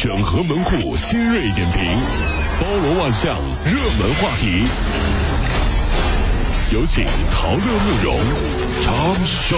[0.00, 1.82] 整合门户新锐点评，
[2.60, 4.64] 包罗万象，热门话题。
[6.72, 8.16] 有请陶乐慕容
[8.80, 9.56] 长寿。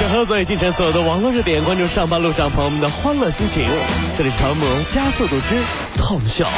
[0.00, 3.68] 整合最近城所有的网络热点，关注上班路上朋友们的欢乐心情。
[4.16, 5.56] 这里是陶慕容加速度之
[5.98, 6.48] 痛笑。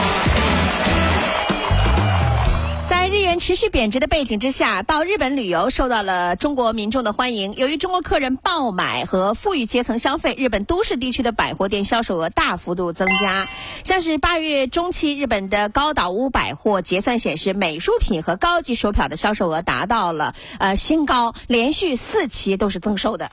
[3.39, 7.55] 持续贬值的背景之下，到日本旅游受到了中国民众的欢迎。
[7.55, 13.49] 由于中国客人爆买和富裕阶层消费，日本都市地区的百货店销售额大幅度增加。
[13.85, 23.31] 像是八月中期，日本的高岛屋百货结算显示，美术品和高级手表的销售额达到了呃新高，连续四期都是增收的。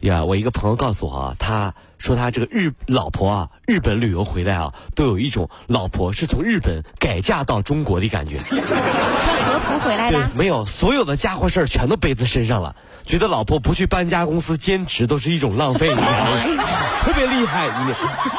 [0.00, 8.38] 呀，我一个朋友告诉我啊，他说他这个日老婆啊，日本旅游回来啊，都有一种老婆是从日本改嫁到中国的感觉。
[8.38, 16.66] 穿和服回来对的，，没有所有的家伙事儿全都背在身上了，觉得老婆不去搬家公司兼职都是一种浪费，你知道吗？
[17.04, 17.94] 特别厉害，你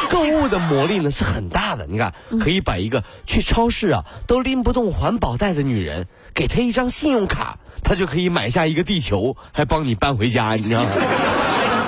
[0.09, 1.85] 购物的魔力呢是很大的。
[1.87, 10.89] 你看，可以把一个去超市啊都拎不动环保袋的女人，给她一张信用卡，她就可以买下一个地球，还帮你搬回家，你知道吗？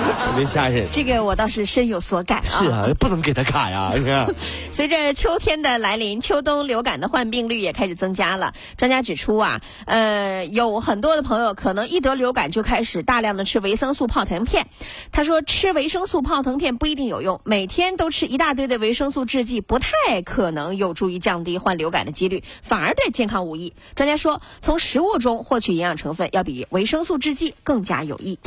[0.24, 0.86] 特别吓人。
[0.92, 2.44] 这个我倒是深有所感啊。
[2.44, 4.34] 是啊，不能给他卡呀， 你看。
[4.70, 8.54] 随着秋天的来临，秋冬流感的患病率也开始增加了。
[8.76, 14.66] 专家指出啊，呃，有很多的朋友可能一得流感就开始大量的吃维生素泡腾片。
[15.12, 23.74] 他说，吃维生素泡腾片不一定有用，每天都吃一大堆的维生素制剂，不太可能有助于降低患流感的几率，反而对健康无益。
[23.94, 28.38] 专家说，从食物中获取营养成分要比维生素制剂更加有益。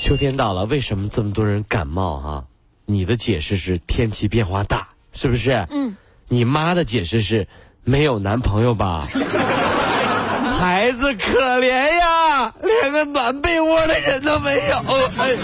[0.00, 2.44] 秋天到了，为什么这么多人感冒啊？
[2.86, 5.66] 你的解释是天气变化大，是不是？
[5.70, 5.94] 嗯。
[6.26, 7.46] 你妈的解释是
[7.84, 9.06] 没有男朋友吧？
[10.58, 14.76] 孩子可怜呀，连个暖被窝的人都没有，
[15.18, 15.38] 哎呀，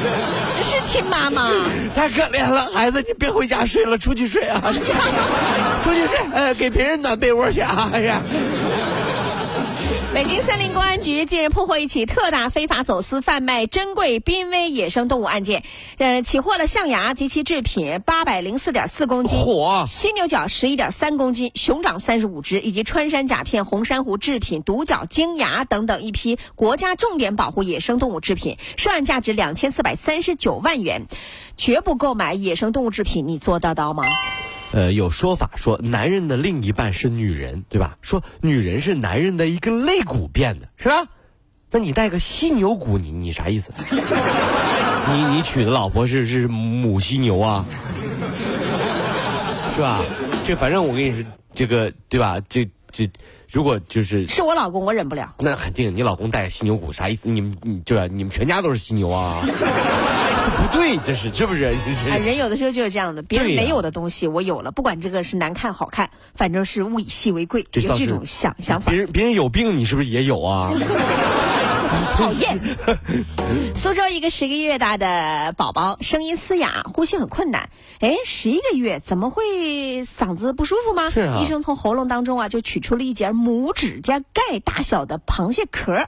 [0.63, 1.51] 是亲妈吗。
[1.95, 2.71] 太可怜了。
[2.73, 4.59] 孩子，你别回家睡了，出去睡啊！
[5.85, 7.91] 出去睡，呃，给别人暖被窝去啊！
[7.93, 8.23] 哎呀。
[10.17, 15.63] 北京森林公安局近日破获一起特大非法走私贩卖珍贵濒危野生动物案件，
[15.99, 31.03] 呃，起获了象牙及其制品八百零四点四公斤，嚯犀牛角十一点三公斤，熊掌三十五只，以及穿山甲片、红珊瑚制品、独角鲸牙等等一批国家重点保护野生动物制品，涉案价值两千四百三十九万元。
[31.59, 34.05] 绝不购买野生动物制品，你做得到吗？
[34.77, 37.97] 呃，有说法说男人的另一半是女人，对吧？
[38.03, 41.07] 说女人是男人的一根肋骨变的，是吧？
[41.71, 43.73] 那你带个犀牛骨，你你啥意思？
[43.89, 47.65] 你你娶的老婆是是母犀牛啊，
[49.75, 50.05] 是吧？
[50.45, 52.39] 这反正我跟你说，这个对吧？
[52.47, 53.09] 这这
[53.49, 55.35] 如果就是是我老公，我忍不了。
[55.39, 57.31] 那肯定，你老公带个犀牛骨啥意思？
[57.31, 58.07] 你们你对吧？
[58.13, 59.41] 你们全家都是犀牛啊？
[60.47, 61.75] 这不对，这是是不是？
[62.05, 69.01] 这啊，人有的时候就是这样的，别人没有的东西我有了，不管这个是难看好看，反正是物以稀为贵，有这种想想法别。
[69.01, 70.71] 人别人有病，你是不是也有啊？
[72.09, 72.61] 讨厌。
[73.75, 77.71] 苏州一个十个月大的宝宝声音嘶哑，呼吸很困难。
[78.01, 81.11] 哎，十一个月怎么会嗓子不舒服吗？
[81.11, 86.07] 是啊医生从喉咙当中啊就取出了一节拇指甲盖大小的螃蟹壳，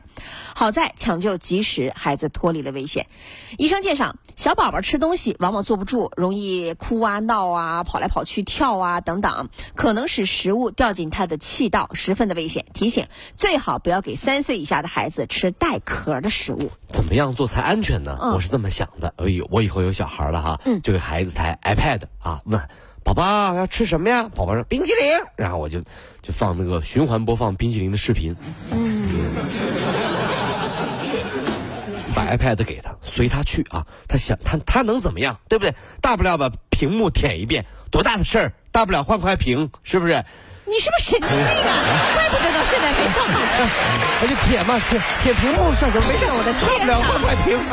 [0.54, 3.06] 好在抢救及时，孩子脱离了危险。
[3.56, 12.66] 医生介绍，小宝宝吃东西往往坐不住，容易哭啊、闹啊、跑来跑去、跳啊等等，可能使食物掉进他的气道，十分的危险。
[12.74, 13.06] 提醒
[13.36, 16.70] 最好不要给三岁以下的孩子吃带壳的食物。
[16.88, 18.18] 怎么样做才安全呢？
[18.22, 19.12] 嗯我是这么想的。
[19.18, 22.58] 哎呦，我以后有小孩了哈，嗯就给孩子台 iPad 啊，问
[23.04, 24.30] 宝宝要吃什么呀？
[24.34, 25.02] 宝宝说冰淇淋，
[25.36, 25.80] 然后我就
[26.22, 28.34] 就放那个循环播放冰淇淋的视频。
[28.70, 29.30] 嗯，
[32.14, 35.38] 把 iPad 给他，随他去啊，他想他他能怎么样？
[35.50, 35.74] 对不对？
[36.00, 38.52] 大不了把屏幕舔一遍，多大的事儿？
[38.72, 40.24] 大不了换块屏，是不是？
[40.68, 41.72] 你是不是神经病啊？
[42.14, 43.40] 怪不得到现在没上好。
[44.20, 46.04] 那就舔嘛，舔舔屏幕算什么？
[46.06, 47.56] 没事，我的天大不了换块屏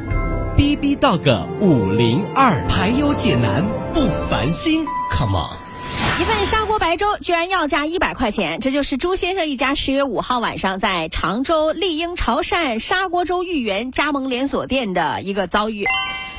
[0.61, 3.65] B B Dog 五零二，排忧解难
[3.95, 6.21] 不烦心，Come on。
[6.21, 15.87] 一份砂锅白粥居然要价一百块钱，这就是朱先生一家十月五号晚上在常州丽英潮汕砂锅粥豫园加盟连锁店的一个遭遇。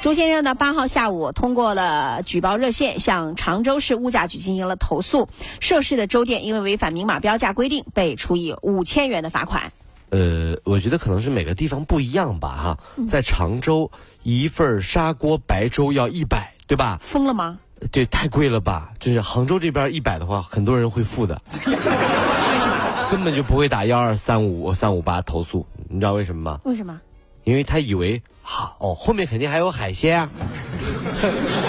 [0.02, 5.28] 朱先生呢，八号下午通过了举报热线，向常州市物价局进行了投诉。
[5.58, 9.72] 涉事的粥店因为违反明码标价规定，被处以五千元的罚款。
[10.12, 12.78] 呃，我觉得可能是每个地方不一样吧，哈，
[13.08, 13.90] 在常州
[14.22, 16.98] 一份砂锅白粥要一百，对吧？
[17.00, 17.58] 疯了吗？
[17.90, 18.92] 对，太贵了吧？
[19.00, 23.08] 就是杭州这边一百的话，很多人会付的，为什么？
[23.10, 26.60] 根本就不会打幺二三五三五八投诉，你知道为什么吗？
[26.64, 27.00] 为什么？
[27.44, 30.28] 因为他以为好哦，后面肯定还有海鲜啊。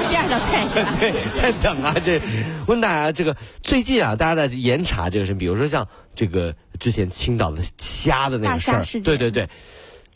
[0.10, 0.94] 第二道菜是吧？
[1.00, 2.22] 对，在等啊，这
[2.68, 9.50] 问大家这个最近啊，大家在严查这个事，比如说像这个之前青岛的虾的那个事儿对对对，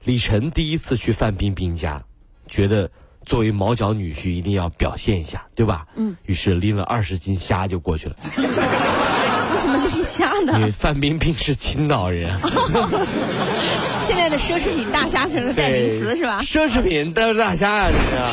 [0.04, 2.04] 李晨第一次去范冰冰家，
[2.48, 2.90] 觉得
[3.26, 5.88] 作为毛脚女婿一定要表现一下，对吧？
[5.96, 10.66] 嗯，于是拎了二十斤虾就过去了， 为什么拎虾呢因？
[10.66, 12.38] 为范冰冰是青岛人，
[14.06, 16.42] 现在的奢侈品大虾成了代名词是吧？
[16.42, 18.32] 奢侈品都是大虾啊，这是啊。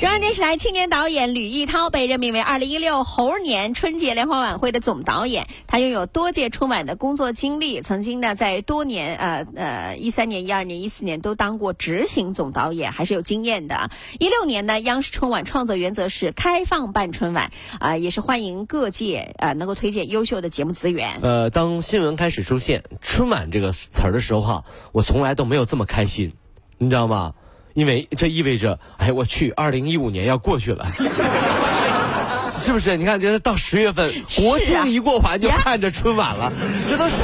[0.00, 5.46] 中央电视台青年导演吕逸涛被任命为二零一六猴年春节联欢晚会的总导演。
[5.68, 13.88] 他拥有多届春晚的工作经历，曾经呢在多年呃呃一三年、一二年、一四年都当过执行总导演，还是有经验的。
[14.18, 21.20] 一六年呢，央视春晚创作原则是开放办春晚，啊、也是欢迎各界啊、能够推荐优秀的节目资源。
[21.22, 26.32] 呃，当新闻开始出现“春晚”这个词儿的时候哈，我从来都没有这么开心，
[26.78, 27.34] 你知道吗？
[27.74, 30.86] 因为这意味着，哎，我去，二零一五年要过去了，
[32.52, 32.96] 是不是？
[32.96, 36.52] 你看，这到十月份，国庆一过完就盼着春晚了，
[36.88, 37.16] 这都是，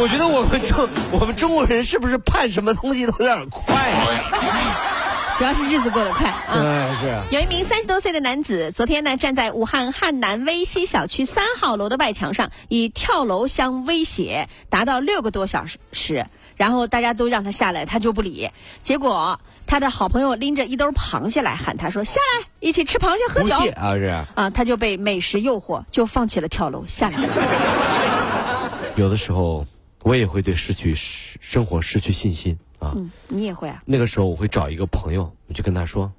[0.00, 4.94] 我觉得我们中我们中国人是不是盼什么东西都有点快啊？
[5.38, 6.46] 主要是日子过得快啊。
[6.48, 7.36] 哎，是。
[7.36, 16.26] 有一名三十多岁的男子，昨天呢站在武汉汉南威西小区三号楼的外墙上，以跳楼相威胁，达到六个多小时。
[16.56, 18.50] 然后大家都让他下来，他就不理。
[18.80, 23.54] 结果他的好朋友拎着一兜螃蟹来喊他说：“下来，一起吃螃蟹喝酒。
[23.76, 24.04] 啊，是。
[24.34, 27.34] 啊，他就被美食诱惑，就放弃了跳楼，下来了。
[28.96, 29.66] 有的时候，
[30.04, 32.94] 我也会对失去生生活失去信心啊。
[32.96, 33.82] 嗯，你也会啊？
[33.84, 36.10] 那个时候我会找一个朋友，我就跟他说：“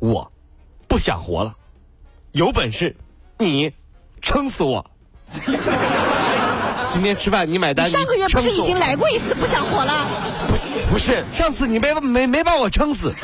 [0.00, 0.30] 我
[0.86, 1.56] 不想活了，
[2.32, 2.94] 有本事
[3.38, 3.72] 你
[4.20, 4.84] 撑死我。
[6.90, 10.06] 今天吃饭你买单，上个月不是已经来过一次不想活了？
[10.46, 10.62] 不是，
[11.32, 13.14] 上次你没没没把我撑死，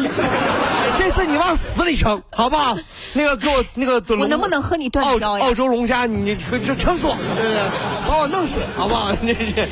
[0.96, 2.76] 这次你往死里撑，好不好？
[3.12, 7.60] 那个给我那个我能不能和你断澳交呀澳洲龙虾，你就撑死我，对不对，
[8.06, 9.14] 把我弄死，好不好？
[9.24, 9.68] 这是。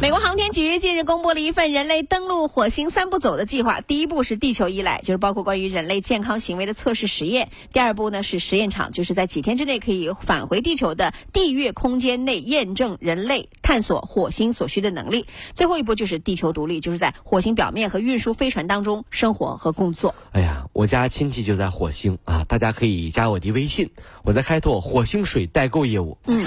[0.00, 15.24] 美国航天局近日公布了一份人类登陆火星三步走的计划，第一步是地球依赖，就是包括关于人类健康行为的测试实验；第二步呢是实验场，就是在几天之内可以返回地球的地月空间内验证人类探索火星所需的能力；
[15.54, 20.14] 最后一步就是地球独立，就是在火星表面和运输飞船当中生活和工作。
[20.30, 23.90] 哎呀，我家亲戚就在火星啊，大家可以加我的微信，
[24.22, 26.16] 我在开拓火星水代购业务。
[26.26, 26.38] 嗯，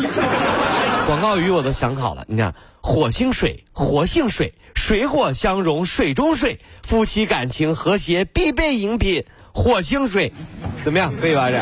[1.06, 9.24] 广告语我都想好了，你看，火星水，活性水，水火相融，水中水，夫妻感情和谐必备饮品，
[9.54, 10.34] 火星水，
[10.84, 11.13] 怎么样？
[11.22, 11.52] 可以吧？
[11.52, 11.62] 这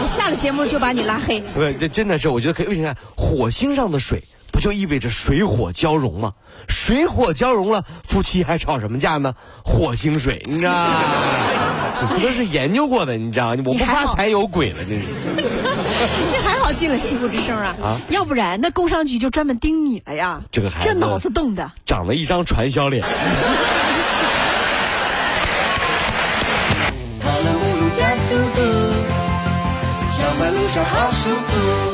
[0.00, 1.40] 我下了节目就把你拉黑。
[1.40, 2.66] 不，这真的是，我觉得可以。
[2.66, 2.94] 为什么？
[3.14, 6.32] 火星上的水不就意味着水火交融吗？
[6.66, 9.34] 水火交融了，夫妻还吵什么架呢？
[9.62, 11.02] 火星水，你知道吗？
[12.16, 13.50] 这都是研究过的，你知道？
[13.50, 15.08] 我不发财有鬼了，真是。
[16.74, 20.42] 进了西部之声啊，啊要不然那工商局就专门盯你了呀。
[20.50, 21.70] 这个孩子这脑子动的。
[21.86, 23.02] 长了一张传销脸。
[27.20, 28.62] 跑了五路加速度，
[30.10, 31.93] 上班路上好舒服。